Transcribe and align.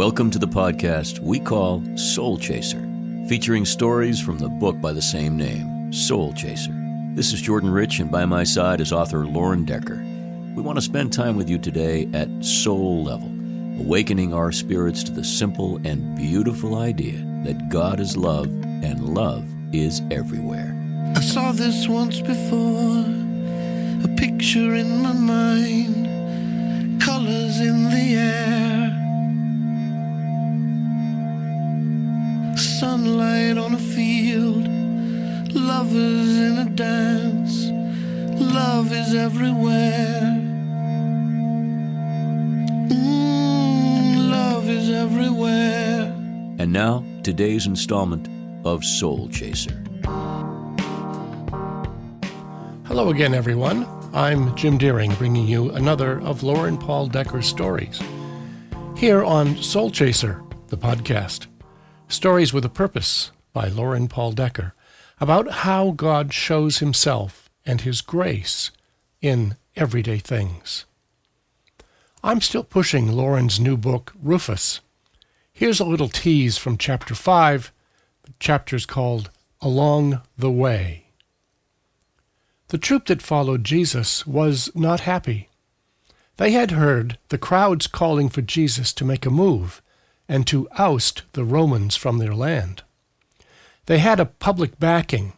Welcome 0.00 0.30
to 0.30 0.38
the 0.38 0.48
podcast 0.48 1.18
we 1.18 1.38
call 1.38 1.84
Soul 1.94 2.38
Chaser, 2.38 2.80
featuring 3.28 3.66
stories 3.66 4.18
from 4.18 4.38
the 4.38 4.48
book 4.48 4.80
by 4.80 4.94
the 4.94 5.02
same 5.02 5.36
name, 5.36 5.92
Soul 5.92 6.32
Chaser. 6.32 6.72
This 7.14 7.34
is 7.34 7.42
Jordan 7.42 7.68
Rich, 7.68 8.00
and 8.00 8.10
by 8.10 8.24
my 8.24 8.42
side 8.42 8.80
is 8.80 8.94
author 8.94 9.26
Lauren 9.26 9.66
Decker. 9.66 10.02
We 10.56 10.62
want 10.62 10.78
to 10.78 10.82
spend 10.82 11.12
time 11.12 11.36
with 11.36 11.50
you 11.50 11.58
today 11.58 12.08
at 12.14 12.30
soul 12.42 13.04
level, 13.04 13.28
awakening 13.78 14.32
our 14.32 14.52
spirits 14.52 15.04
to 15.04 15.12
the 15.12 15.22
simple 15.22 15.76
and 15.84 16.16
beautiful 16.16 16.78
idea 16.78 17.18
that 17.44 17.68
God 17.68 18.00
is 18.00 18.16
love 18.16 18.46
and 18.46 19.14
love 19.14 19.46
is 19.74 20.00
everywhere. 20.10 20.74
I 21.14 21.20
saw 21.20 21.52
this 21.52 21.88
once 21.88 22.22
before, 22.22 23.04
a 24.02 24.16
picture 24.16 24.76
in 24.76 25.02
my 25.02 25.12
mind, 25.12 27.02
colors 27.02 27.60
in 27.60 27.90
the 27.90 28.14
air. 28.16 28.59
Sunlight 33.50 33.64
on 33.64 33.74
a 33.74 33.78
field, 33.78 34.68
lovers 35.52 36.38
in 36.38 36.58
a 36.58 36.70
dance, 36.70 37.66
love 38.40 38.92
is 38.92 39.12
everywhere. 39.12 40.20
Mm, 42.90 44.30
love 44.30 44.68
is 44.68 44.90
everywhere. 44.90 46.02
And 46.60 46.72
now, 46.72 47.04
today's 47.24 47.66
installment 47.66 48.28
of 48.64 48.84
Soul 48.84 49.28
Chaser. 49.30 49.82
Hello 52.86 53.08
again, 53.08 53.34
everyone. 53.34 53.84
I'm 54.12 54.54
Jim 54.54 54.78
Deering, 54.78 55.12
bringing 55.14 55.48
you 55.48 55.70
another 55.70 56.20
of 56.20 56.44
Lauren 56.44 56.78
Paul 56.78 57.08
Decker's 57.08 57.46
stories. 57.46 58.00
Here 58.96 59.24
on 59.24 59.56
Soul 59.56 59.90
Chaser, 59.90 60.40
the 60.68 60.76
podcast. 60.76 61.48
Stories 62.06 62.52
with 62.52 62.64
a 62.64 62.68
Purpose 62.68 63.32
by 63.52 63.68
Lauren 63.68 64.08
Paul 64.08 64.32
Decker 64.32 64.74
about 65.20 65.50
how 65.50 65.90
God 65.90 66.32
shows 66.32 66.78
himself 66.78 67.50
and 67.66 67.82
his 67.82 68.00
grace 68.00 68.70
in 69.20 69.56
everyday 69.76 70.18
things. 70.18 70.86
I'm 72.22 72.40
still 72.40 72.64
pushing 72.64 73.12
Lauren's 73.12 73.60
new 73.60 73.76
book, 73.76 74.12
Rufus. 74.22 74.80
Here's 75.52 75.80
a 75.80 75.84
little 75.84 76.08
tease 76.08 76.56
from 76.58 76.78
chapter 76.78 77.14
5. 77.14 77.72
The 78.22 78.32
chapter's 78.38 78.86
called 78.86 79.30
Along 79.60 80.22
the 80.36 80.50
Way. 80.50 81.06
The 82.68 82.78
troop 82.78 83.06
that 83.06 83.20
followed 83.20 83.64
Jesus 83.64 84.26
was 84.26 84.70
not 84.74 85.00
happy. 85.00 85.48
They 86.36 86.52
had 86.52 86.70
heard 86.70 87.18
the 87.28 87.38
crowds 87.38 87.86
calling 87.86 88.28
for 88.28 88.40
Jesus 88.40 88.92
to 88.94 89.04
make 89.04 89.26
a 89.26 89.30
move 89.30 89.82
and 90.28 90.46
to 90.46 90.68
oust 90.78 91.22
the 91.32 91.44
Romans 91.44 91.96
from 91.96 92.18
their 92.18 92.34
land. 92.34 92.82
They 93.86 93.98
had 93.98 94.20
a 94.20 94.26
public 94.26 94.78
backing 94.78 95.32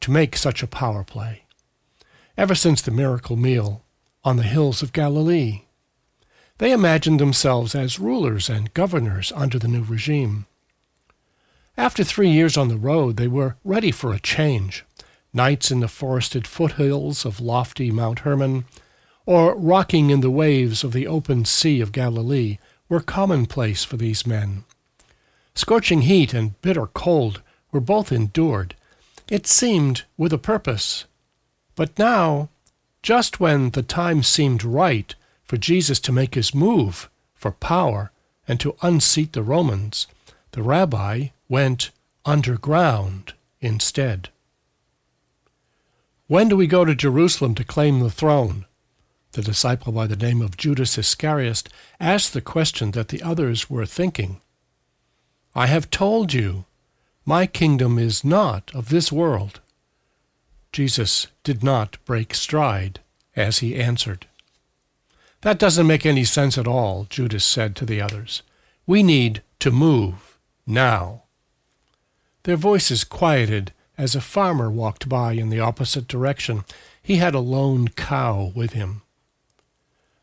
to 0.00 0.10
make 0.10 0.36
such 0.36 0.62
a 0.62 0.68
power 0.68 1.02
play, 1.04 1.44
ever 2.36 2.54
since 2.54 2.80
the 2.82 2.90
miracle 2.90 3.36
meal 3.36 3.84
on 4.22 4.36
the 4.36 4.42
hills 4.42 4.82
of 4.82 4.92
Galilee. 4.92 5.62
They 6.58 6.72
imagined 6.72 7.20
themselves 7.20 7.74
as 7.74 7.98
rulers 7.98 8.48
and 8.48 8.72
governors 8.72 9.32
under 9.34 9.58
the 9.58 9.68
new 9.68 9.82
regime. 9.82 10.46
After 11.76 12.02
three 12.02 12.30
years 12.30 12.56
on 12.56 12.68
the 12.68 12.78
road, 12.78 13.16
they 13.16 13.28
were 13.28 13.56
ready 13.62 13.90
for 13.90 14.12
a 14.12 14.20
change. 14.20 14.84
Nights 15.34 15.70
in 15.70 15.80
the 15.80 15.88
forested 15.88 16.46
foothills 16.46 17.26
of 17.26 17.40
lofty 17.40 17.90
Mount 17.90 18.20
Hermon, 18.20 18.64
or 19.26 19.54
rocking 19.54 20.08
in 20.08 20.20
the 20.20 20.30
waves 20.30 20.82
of 20.82 20.92
the 20.92 21.06
open 21.06 21.44
sea 21.44 21.82
of 21.82 21.92
Galilee, 21.92 22.58
were 22.88 23.00
commonplace 23.00 23.84
for 23.84 23.98
these 23.98 24.26
men. 24.26 24.64
Scorching 25.54 26.02
heat 26.02 26.32
and 26.32 26.60
bitter 26.62 26.86
cold 26.86 27.42
were 27.76 27.80
both 27.80 28.10
endured, 28.10 28.74
it 29.28 29.46
seemed 29.46 30.04
with 30.16 30.32
a 30.32 30.38
purpose. 30.38 31.04
But 31.74 31.98
now, 31.98 32.48
just 33.02 33.38
when 33.38 33.70
the 33.70 33.82
time 33.82 34.22
seemed 34.22 34.64
right 34.64 35.14
for 35.44 35.58
Jesus 35.58 36.00
to 36.00 36.10
make 36.12 36.34
his 36.34 36.54
move 36.54 37.10
for 37.34 37.52
power 37.52 38.12
and 38.48 38.58
to 38.60 38.76
unseat 38.80 39.34
the 39.34 39.42
Romans, 39.42 40.06
the 40.52 40.62
rabbi 40.62 41.28
went 41.50 41.90
underground 42.24 43.34
instead. 43.60 44.30
When 46.28 46.48
do 46.48 46.56
we 46.56 46.66
go 46.66 46.86
to 46.86 46.94
Jerusalem 46.94 47.54
to 47.56 47.64
claim 47.64 48.00
the 48.00 48.10
throne? 48.10 48.64
The 49.32 49.42
disciple 49.42 49.92
by 49.92 50.06
the 50.06 50.16
name 50.16 50.40
of 50.40 50.56
Judas 50.56 50.96
Iscariot 50.96 51.68
asked 52.00 52.32
the 52.32 52.40
question 52.40 52.92
that 52.92 53.08
the 53.08 53.22
others 53.22 53.68
were 53.68 53.84
thinking. 53.84 54.40
I 55.54 55.66
have 55.66 55.90
told 55.90 56.32
you, 56.32 56.64
my 57.28 57.44
kingdom 57.44 57.98
is 57.98 58.24
not 58.24 58.70
of 58.72 58.88
this 58.88 59.10
world. 59.10 59.60
Jesus 60.72 61.26
did 61.42 61.64
not 61.64 61.98
break 62.04 62.32
stride 62.32 63.00
as 63.34 63.58
he 63.58 63.74
answered. 63.74 64.26
That 65.40 65.58
doesn't 65.58 65.88
make 65.88 66.06
any 66.06 66.24
sense 66.24 66.56
at 66.56 66.68
all, 66.68 67.06
Judas 67.10 67.44
said 67.44 67.74
to 67.76 67.84
the 67.84 68.00
others. 68.00 68.42
We 68.86 69.02
need 69.02 69.42
to 69.58 69.72
move 69.72 70.38
now. 70.66 71.22
Their 72.44 72.56
voices 72.56 73.02
quieted 73.02 73.72
as 73.98 74.14
a 74.14 74.20
farmer 74.20 74.70
walked 74.70 75.08
by 75.08 75.32
in 75.32 75.48
the 75.48 75.60
opposite 75.60 76.06
direction. 76.06 76.64
He 77.02 77.16
had 77.16 77.34
a 77.34 77.40
lone 77.40 77.88
cow 77.88 78.52
with 78.54 78.72
him. 78.72 79.02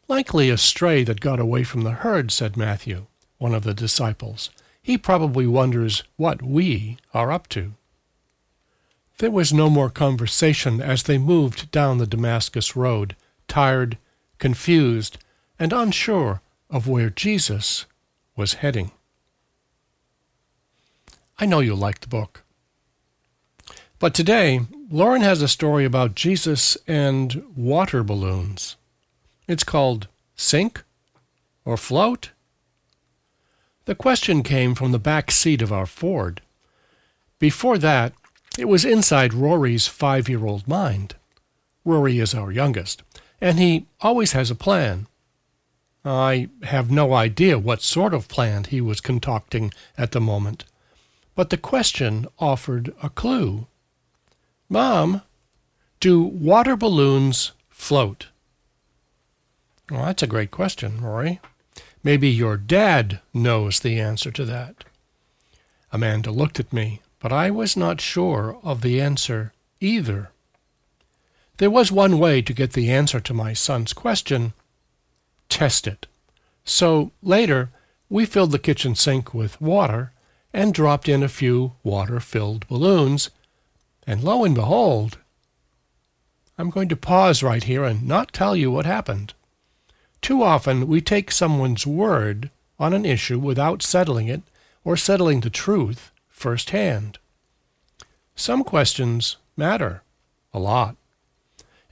Likely 0.07 0.49
a 0.49 0.57
stray 0.57 1.03
that 1.03 1.19
got 1.19 1.39
away 1.39 1.63
from 1.63 1.81
the 1.81 1.91
herd, 1.91 2.31
said 2.31 2.55
Matthew, 2.55 3.07
one 3.39 3.53
of 3.53 3.63
the 3.63 3.73
disciples. 3.73 4.49
He 4.83 4.97
probably 4.97 5.47
wonders 5.47 6.03
what 6.17 6.41
we 6.41 6.97
are 7.13 7.31
up 7.31 7.47
to. 7.49 7.73
There 9.19 9.31
was 9.31 9.53
no 9.53 9.69
more 9.69 9.89
conversation 9.89 10.81
as 10.81 11.03
they 11.03 11.17
moved 11.17 11.71
down 11.71 11.97
the 11.97 12.05
Damascus 12.05 12.75
road, 12.75 13.15
tired, 13.47 13.97
confused, 14.39 15.17
and 15.57 15.71
unsure 15.71 16.41
of 16.69 16.87
where 16.87 17.09
Jesus 17.09 17.85
was 18.35 18.55
heading. 18.55 18.91
I 21.39 21.45
know 21.45 21.61
you'll 21.61 21.77
like 21.77 22.01
the 22.01 22.07
book. 22.07 22.43
But 23.99 24.13
today, 24.13 24.61
Lauren 24.91 25.21
has 25.21 25.41
a 25.41 25.47
story 25.47 25.85
about 25.85 26.15
Jesus 26.15 26.77
and 26.87 27.43
water 27.55 28.03
balloons. 28.03 28.75
It's 29.47 29.63
called 29.63 30.09
Sink 30.35 30.83
or 31.63 31.77
Float? 31.77 32.31
The 33.85 33.95
question 33.95 34.43
came 34.43 34.75
from 34.75 34.91
the 34.91 34.99
back 34.99 35.29
seat 35.29 35.61
of 35.61 35.73
our 35.73 35.85
Ford. 35.85 36.41
Before 37.39 37.77
that, 37.77 38.13
it 38.57 38.67
was 38.69 38.85
inside 38.85 39.33
Rory's 39.33 39.87
five 39.87 40.29
year 40.29 40.45
old 40.45 40.67
mind. 40.67 41.15
Rory 41.83 42.19
is 42.19 42.33
our 42.33 42.51
youngest, 42.51 43.03
and 43.41 43.59
he 43.59 43.87
always 43.99 44.31
has 44.31 44.49
a 44.49 44.55
plan. 44.55 45.07
I 46.05 46.49
have 46.63 46.91
no 46.91 47.13
idea 47.13 47.59
what 47.59 47.81
sort 47.81 48.13
of 48.13 48.27
plan 48.27 48.65
he 48.65 48.79
was 48.79 49.01
concocting 49.01 49.73
at 49.97 50.11
the 50.11 50.21
moment, 50.21 50.65
but 51.35 51.49
the 51.49 51.57
question 51.57 52.27
offered 52.39 52.93
a 53.01 53.09
clue. 53.09 53.67
Mom, 54.69 55.21
do 55.99 56.21
water 56.21 56.75
balloons 56.75 57.51
float? 57.69 58.27
Well, 59.89 60.05
that's 60.05 60.23
a 60.23 60.27
great 60.27 60.51
question, 60.51 61.01
Rory. 61.01 61.39
Maybe 62.03 62.29
your 62.29 62.57
dad 62.57 63.21
knows 63.33 63.79
the 63.79 63.99
answer 63.99 64.31
to 64.31 64.45
that. 64.45 64.83
Amanda 65.91 66.31
looked 66.31 66.59
at 66.59 66.73
me, 66.73 67.01
but 67.19 67.31
I 67.31 67.49
was 67.49 67.77
not 67.77 68.01
sure 68.01 68.57
of 68.63 68.81
the 68.81 68.99
answer 68.99 69.53
either. 69.79 70.31
There 71.57 71.69
was 71.69 71.91
one 71.91 72.19
way 72.19 72.41
to 72.41 72.53
get 72.53 72.73
the 72.73 72.91
answer 72.91 73.19
to 73.21 73.33
my 73.33 73.53
son's 73.53 73.93
question 73.93 74.53
test 75.49 75.87
it. 75.87 76.07
So 76.65 77.11
later, 77.21 77.69
we 78.09 78.25
filled 78.25 78.51
the 78.51 78.59
kitchen 78.59 78.95
sink 78.95 79.33
with 79.33 79.61
water 79.61 80.11
and 80.51 80.73
dropped 80.73 81.07
in 81.07 81.23
a 81.23 81.29
few 81.29 81.73
water 81.83 82.19
filled 82.19 82.67
balloons, 82.67 83.29
and 84.05 84.23
lo 84.23 84.43
and 84.43 84.55
behold, 84.55 85.19
I'm 86.57 86.69
going 86.69 86.89
to 86.89 86.95
pause 86.95 87.43
right 87.43 87.63
here 87.63 87.83
and 87.83 88.07
not 88.07 88.33
tell 88.33 88.55
you 88.55 88.71
what 88.71 88.85
happened. 88.85 89.33
Too 90.23 90.41
often 90.41 90.87
we 90.87 91.01
take 91.01 91.31
someone's 91.31 91.85
word 91.85 92.49
on 92.79 92.93
an 92.93 93.05
issue 93.05 93.37
without 93.37 93.83
settling 93.83 94.29
it 94.29 94.41
or 94.85 94.95
settling 94.95 95.41
the 95.41 95.49
truth 95.49 96.11
firsthand. 96.29 97.17
Some 98.33 98.63
questions 98.63 99.35
matter 99.57 100.01
a 100.53 100.59
lot. 100.59 100.95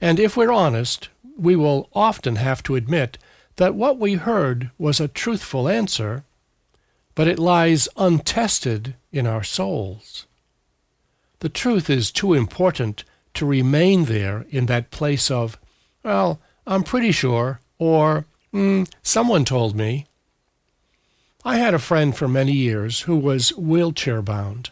And 0.00 0.18
if 0.18 0.34
we're 0.34 0.50
honest, 0.50 1.10
we 1.36 1.54
will 1.56 1.90
often 1.92 2.36
have 2.36 2.62
to 2.62 2.74
admit 2.74 3.18
that 3.56 3.74
what 3.74 3.98
we 3.98 4.14
heard 4.14 4.70
was 4.78 4.98
a 4.98 5.08
truthful 5.08 5.68
answer, 5.68 6.24
but 7.14 7.28
it 7.28 7.38
lies 7.38 7.86
untested 7.98 8.94
in 9.12 9.26
our 9.26 9.44
souls. 9.44 10.26
The 11.40 11.50
truth 11.50 11.90
is 11.90 12.10
too 12.10 12.32
important 12.32 13.04
to 13.34 13.44
remain 13.44 14.06
there 14.06 14.46
in 14.48 14.66
that 14.66 14.90
place 14.90 15.30
of, 15.30 15.58
well, 16.02 16.40
I'm 16.66 16.82
pretty 16.82 17.12
sure, 17.12 17.60
or 17.82 18.26
mm, 18.54 18.88
someone 19.02 19.44
told 19.44 19.74
me. 19.74 20.06
I 21.44 21.56
had 21.56 21.74
a 21.74 21.80
friend 21.80 22.16
for 22.16 22.28
many 22.28 22.52
years 22.52 23.00
who 23.00 23.16
was 23.16 23.56
wheelchair 23.56 24.22
bound. 24.22 24.70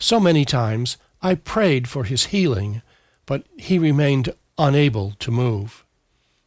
So 0.00 0.18
many 0.18 0.44
times 0.44 0.96
I 1.22 1.36
prayed 1.36 1.86
for 1.86 2.02
his 2.02 2.26
healing, 2.26 2.82
but 3.26 3.44
he 3.56 3.78
remained 3.78 4.34
unable 4.58 5.12
to 5.20 5.30
move. 5.30 5.84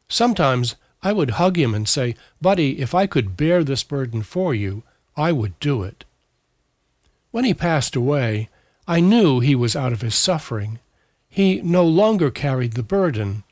Sometimes 0.09 0.75
I 1.01 1.13
would 1.13 1.39
hug 1.39 1.57
him 1.57 1.73
and 1.73 1.87
say, 1.87 2.15
Buddy, 2.41 2.81
if 2.81 2.93
I 2.93 3.07
could 3.07 3.37
bear 3.37 3.63
this 3.63 3.83
burden 3.85 4.21
for 4.21 4.53
you, 4.53 4.83
I 5.15 5.31
would 5.31 5.57
do 5.61 5.81
it. 5.81 6.03
When 7.31 7.45
he 7.45 7.53
passed 7.53 7.95
away, 7.95 8.49
I 8.85 8.99
knew 8.99 9.39
he 9.39 9.55
was 9.55 9.77
out 9.77 9.93
of 9.93 10.01
his 10.01 10.15
suffering. 10.15 10.79
He 11.29 11.61
no 11.61 11.85
longer 11.85 12.31
carried 12.31 12.73
the 12.73 12.83
burden. 12.83 13.45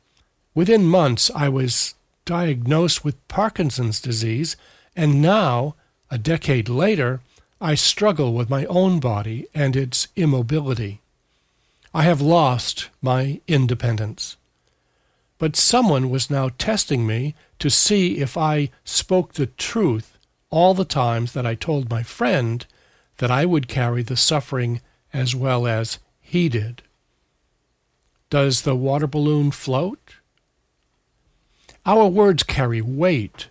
Within 0.54 0.84
months, 0.84 1.30
I 1.34 1.48
was 1.48 1.94
diagnosed 2.24 3.04
with 3.04 3.28
Parkinson's 3.28 4.00
disease, 4.00 4.56
and 4.96 5.20
now, 5.20 5.74
a 6.10 6.18
decade 6.18 6.68
later, 6.68 7.20
I 7.60 7.74
struggle 7.74 8.32
with 8.32 8.50
my 8.50 8.64
own 8.66 9.00
body 9.00 9.46
and 9.54 9.76
its 9.76 10.08
immobility. 10.16 11.00
I 11.92 12.02
have 12.02 12.20
lost 12.20 12.90
my 13.00 13.40
independence. 13.46 14.36
But 15.38 15.56
someone 15.56 16.10
was 16.10 16.30
now 16.30 16.50
testing 16.58 17.06
me 17.06 17.34
to 17.58 17.70
see 17.70 18.18
if 18.18 18.36
I 18.36 18.70
spoke 18.84 19.34
the 19.34 19.46
truth 19.46 20.18
all 20.50 20.74
the 20.74 20.84
times 20.84 21.32
that 21.32 21.46
I 21.46 21.54
told 21.54 21.90
my 21.90 22.02
friend 22.02 22.64
that 23.18 23.30
I 23.30 23.44
would 23.44 23.68
carry 23.68 24.02
the 24.02 24.16
suffering 24.16 24.80
as 25.12 25.34
well 25.34 25.66
as 25.66 25.98
he 26.20 26.48
did. 26.48 26.82
Does 28.30 28.62
the 28.62 28.76
water 28.76 29.06
balloon 29.06 29.50
float? 29.50 30.16
Our 31.86 32.06
words 32.06 32.42
carry 32.42 32.80
weight. 32.80 33.48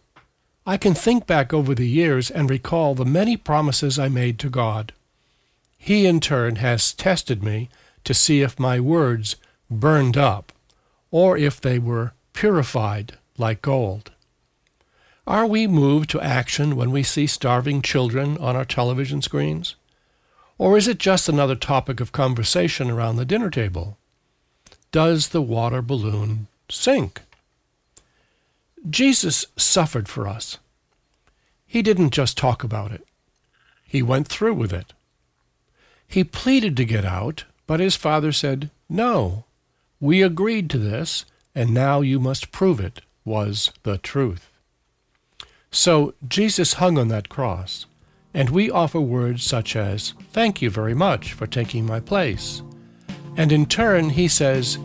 I 0.66 0.78
can 0.78 0.96
think 0.96 1.28
back 1.28 1.54
over 1.54 1.76
the 1.76 1.88
years 1.88 2.32
and 2.32 2.50
recall 2.50 2.96
the 2.96 3.06
many 3.06 3.38
promises 3.38 4.00
I 4.00 4.10
made 4.10 4.40
to 4.40 4.50
God. 4.50 4.92
He, 5.78 6.08
in 6.08 6.20
turn, 6.20 6.56
has 6.56 6.94
tested 6.94 7.44
me 7.44 7.70
to 8.06 8.14
see 8.14 8.42
if 8.42 8.60
my 8.60 8.80
words 8.80 9.36
burned 9.70 10.18
up 10.18 10.52
or 11.12 11.38
if 11.38 11.62
they 11.62 11.78
were 11.78 12.14
purified 12.34 13.18
like 13.38 13.62
gold. 13.62 14.12
Are 15.28 15.46
we 15.46 15.68
moved 15.68 16.10
to 16.12 16.22
action 16.22 16.76
when 16.76 16.90
we 16.90 17.04
see 17.04 17.28
starving 17.28 17.82
children 17.82 18.38
on 18.40 18.56
our 18.56 18.66
television 18.66 19.22
screens? 19.22 19.76
Or 20.58 20.76
is 20.78 20.88
it 20.88 20.98
just 20.98 21.30
another 21.30 21.56
topic 21.56 22.00
of 22.00 22.12
conversation 22.12 22.90
around 22.90 23.18
the 23.18 23.26
dinner 23.26 23.50
table? 23.52 23.98
Does 24.92 25.30
the 25.30 25.42
water 25.42 25.82
balloon 25.82 26.48
sink? 26.68 27.22
Jesus 28.90 29.46
suffered 29.56 30.10
for 30.10 30.28
us. 30.28 30.58
He 31.66 31.82
didn't 31.82 32.12
just 32.12 32.38
talk 32.38 32.64
about 32.64 32.92
it. 32.92 33.06
He 33.84 34.02
went 34.02 34.28
through 34.28 34.56
with 34.56 34.74
it. 34.74 34.94
He 36.08 36.24
pleaded 36.24 36.78
to 36.78 36.86
get 36.86 37.06
out, 37.06 37.46
but 37.66 37.80
his 37.80 37.96
father 37.96 38.32
said, 38.32 38.70
No, 38.90 39.46
we 40.00 40.22
agreed 40.22 40.70
to 40.72 40.78
this, 40.78 41.26
and 41.56 41.74
now 41.74 42.02
you 42.02 42.20
must 42.20 42.52
prove 42.52 42.80
it 42.80 43.02
was 43.26 43.72
the 43.84 43.98
truth. 43.98 44.50
So 45.72 46.14
Jesus 46.28 46.74
hung 46.74 46.98
on 47.00 47.08
that 47.08 47.30
cross, 47.30 47.86
and 48.34 48.50
we 48.50 48.70
offer 48.70 49.00
words 49.00 49.44
such 49.44 49.76
as, 49.76 50.14
Thank 50.32 50.62
you 50.62 50.70
very 50.70 50.94
much 50.94 51.34
for 51.34 51.48
taking 51.48 51.86
my 51.86 52.00
place. 52.00 52.62
And 53.38 53.52
in 53.52 53.66
turn, 53.66 54.12
he 54.12 54.28
says, 54.28 54.78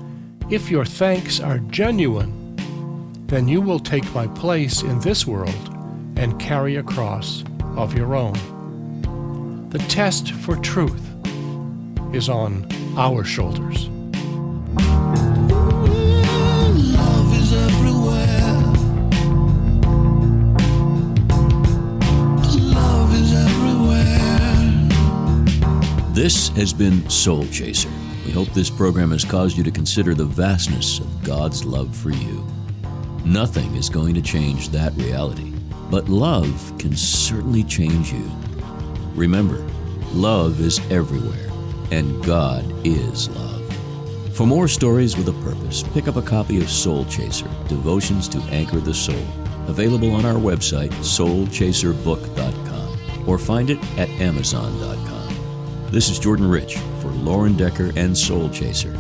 If 0.49 0.71
your 0.71 0.85
thanks 0.87 1.41
are 1.41 1.59
genuine, 1.59 2.48
then 3.29 3.47
you 3.47 3.61
will 3.61 3.79
take 3.79 4.13
my 4.15 4.27
place 4.29 4.83
in 4.83 4.99
this 5.01 5.27
world 5.27 5.69
and 6.17 6.41
carry 6.41 6.77
a 6.77 6.83
cross 6.83 7.45
of 7.77 7.95
your 7.97 8.17
own. 8.17 9.69
The 9.69 9.79
test 9.81 10.33
for 10.33 10.57
truth 10.57 11.07
is 12.15 12.31
on 12.31 12.67
our 12.97 13.23
shoulders. 13.25 13.89
Love 16.97 17.37
is 17.37 17.53
everywhere. 17.53 18.63
Love 22.73 23.15
is 23.15 23.35
everywhere. 23.35 24.89
This 26.15 26.49
has 26.57 26.73
been 26.73 27.09
Soul 27.11 27.47
Chaser. 27.49 27.91
We 28.25 28.33
hope 28.33 28.49
this 28.49 28.71
program 28.71 29.11
has 29.11 29.25
caused 29.25 29.59
you 29.59 29.65
to 29.65 29.71
consider 29.71 30.15
the 30.15 30.25
vastness 30.25 30.99
of 30.99 31.25
God's 31.25 31.67
love 31.67 31.95
for 31.95 32.11
you. 32.11 32.47
Nothing 33.25 33.75
is 33.75 33.91
going 33.91 34.15
to 34.15 34.23
change 34.23 34.69
that 34.71 34.95
reality, 34.95 35.53
but 35.91 36.09
love 36.09 36.73
can 36.79 36.97
certainly 36.97 37.65
change 37.65 38.13
you. 38.13 38.31
Remember, 39.15 39.59
love 40.13 40.61
is 40.61 40.79
everywhere, 40.91 41.51
and 41.91 42.25
God 42.25 42.65
is 42.87 43.29
love. 43.31 43.57
For 44.35 44.47
more 44.47 44.69
stories 44.69 45.17
with 45.17 45.29
a 45.29 45.33
purpose, 45.45 45.83
pick 45.83 46.07
up 46.07 46.15
a 46.17 46.23
copy 46.23 46.59
of 46.59 46.71
Soul 46.71 47.05
Chaser 47.07 47.51
Devotions 47.67 48.29
to 48.29 48.39
Anchor 48.51 48.79
the 48.79 48.95
Soul, 48.95 49.27
available 49.67 50.13
on 50.13 50.25
our 50.25 50.37
website, 50.37 50.93
soulchaserbook.com, 51.03 53.29
or 53.29 53.37
find 53.37 53.71
it 53.71 53.83
at 53.99 54.09
amazon.com. 54.21 55.89
This 55.91 56.09
is 56.09 56.21
Jordan 56.21 56.49
Rich 56.49 56.77
for 57.01 57.09
Lauren 57.09 57.57
Decker 57.57 57.91
and 57.97 58.17
Soul 58.17 58.49
Chaser. 58.51 58.97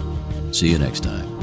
See 0.50 0.72
you 0.72 0.78
next 0.78 1.04
time. 1.04 1.38